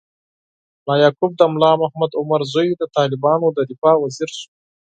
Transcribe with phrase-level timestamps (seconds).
[0.85, 4.47] ملا یعقوب، د ملا محمد عمر زوی، د طالبانو د دفاع وزیر شو.